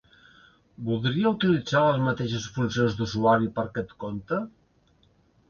[0.85, 4.43] Voldria utilitzar les mateixes funcions d'usuari per aquest compte?